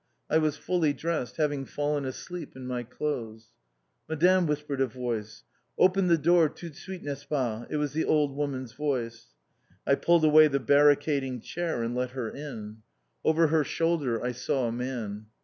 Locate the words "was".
0.39-0.57, 7.77-7.93